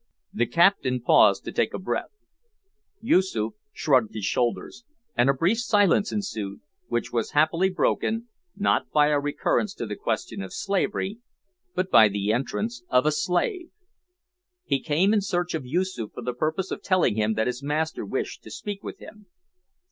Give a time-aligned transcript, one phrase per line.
[0.33, 2.09] The captain paused to take breath.
[3.01, 4.83] Yoosoof shrugged his shoulders,
[5.15, 9.95] and a brief silence ensued, which was happily broken, not by a recurrence to the
[9.95, 11.19] question of slavery,
[11.75, 13.69] but by the entrance of a slave.
[14.65, 18.03] He came in search of Yoosoof for the purpose of telling him that his master
[18.03, 19.27] wished to speak with him.